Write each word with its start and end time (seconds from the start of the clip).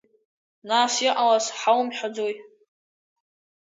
Нас, 0.69 0.93
иҟалаз 1.07 1.45
ҳаумҳәаӡои? 1.57 2.33